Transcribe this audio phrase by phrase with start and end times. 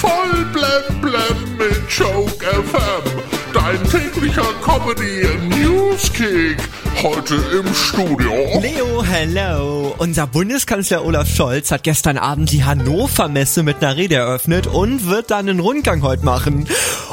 [0.00, 3.20] Voll blem blem mit Joke FM.
[3.52, 6.56] Dein täglicher Comedy Newskick.
[7.02, 8.32] Heute im Studio.
[8.62, 9.94] Leo, hello.
[9.98, 15.06] Unser Bundeskanzler Olaf Scholz hat gestern Abend die Hannover Messe mit einer Rede eröffnet und
[15.06, 16.66] wird dann einen Rundgang heute machen.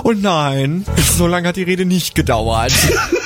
[0.04, 0.86] Und nein,
[1.18, 2.72] so lange hat die Rede nicht gedauert.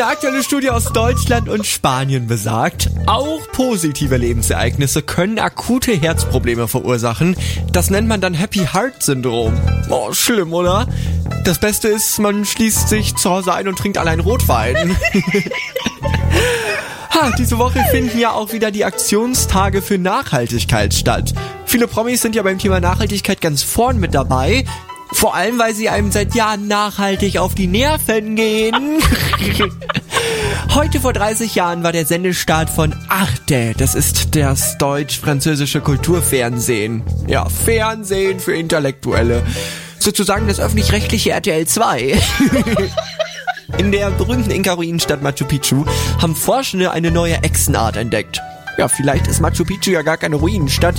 [0.00, 7.36] Eine aktuelle Studie aus Deutschland und Spanien besagt, auch positive Lebensereignisse können akute Herzprobleme verursachen.
[7.70, 9.52] Das nennt man dann Happy Heart Syndrom.
[9.90, 10.88] Oh, schlimm, oder?
[11.44, 14.96] Das Beste ist, man schließt sich zu Hause ein und trinkt allein Rotwein.
[17.10, 21.34] ha, diese Woche finden ja auch wieder die Aktionstage für Nachhaltigkeit statt.
[21.66, 24.64] Viele Promis sind ja beim Thema Nachhaltigkeit ganz vorn mit dabei.
[25.12, 29.02] Vor allem, weil sie einem seit Jahren nachhaltig auf die Nerven gehen.
[30.68, 33.72] Heute vor 30 Jahren war der Sendestart von Arte.
[33.76, 37.02] Das ist das deutsch-französische Kulturfernsehen.
[37.26, 39.42] Ja, Fernsehen für Intellektuelle.
[39.98, 42.18] Sozusagen das öffentlich-rechtliche RTL 2.
[43.78, 45.84] In der berühmten Inka-Ruinenstadt Machu Picchu
[46.20, 48.40] haben Forschende eine neue Echsenart entdeckt.
[48.78, 50.96] Ja, vielleicht ist Machu Picchu ja gar keine Ruinenstadt.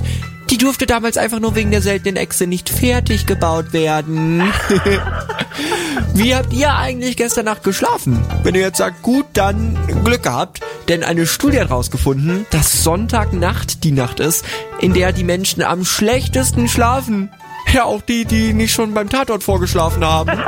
[0.49, 4.43] Die durfte damals einfach nur wegen der seltenen Echse nicht fertig gebaut werden.
[6.13, 8.19] Wie habt ihr eigentlich gestern Nacht geschlafen?
[8.43, 10.59] Wenn ihr jetzt sagt, gut, dann Glück gehabt.
[10.89, 14.43] Denn eine Studie hat herausgefunden, dass Sonntagnacht die Nacht ist,
[14.81, 17.31] in der die Menschen am schlechtesten schlafen.
[17.73, 20.31] Ja, auch die, die nicht schon beim Tatort vorgeschlafen haben.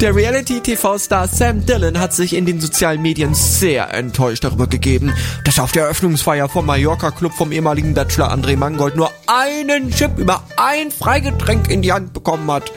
[0.00, 5.58] Der Reality-TV-Star Sam Dillon hat sich in den sozialen Medien sehr enttäuscht darüber gegeben, dass
[5.58, 10.42] er auf der Eröffnungsfeier vom Mallorca-Club vom ehemaligen Bachelor André Mangold nur einen Chip über
[10.56, 12.72] ein Freigetränk in die Hand bekommen hat.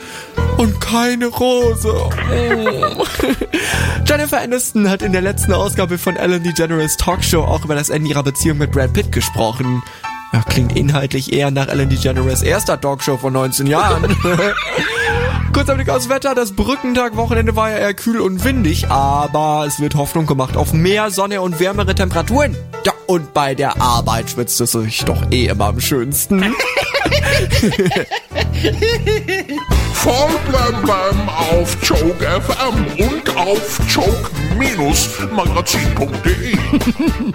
[0.56, 1.92] Und keine Rose.
[1.92, 3.04] Oh.
[4.06, 8.08] Jennifer Aniston hat in der letzten Ausgabe von Ellen DeGeneres Talkshow auch über das Ende
[8.08, 9.82] ihrer Beziehung mit Brad Pitt gesprochen.
[10.32, 14.16] Ja, klingt inhaltlich eher nach Ellen DeGeneres erster Talkshow von 19 Jahren.
[15.52, 16.34] Kurzer Blick aufs Wetter.
[16.34, 21.10] Das Brückentag-Wochenende war ja eher kühl und windig, aber es wird Hoffnung gemacht auf mehr
[21.10, 22.56] Sonne und wärmere Temperaturen.
[22.84, 26.54] Ja, und bei der Arbeit schwitzt es sich doch eh immer am schönsten.
[29.92, 36.56] Voll blem blem auf Joke FM und auf joke-magazin.de.